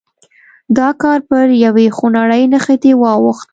دا 0.77 0.89
کار 1.01 1.19
پر 1.29 1.45
یوې 1.65 1.87
خونړۍ 1.97 2.43
نښتې 2.53 2.91
واوښت. 3.01 3.49